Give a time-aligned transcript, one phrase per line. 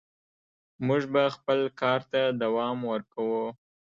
[0.85, 3.45] موږ به خپل کار ته دوام ورکوو.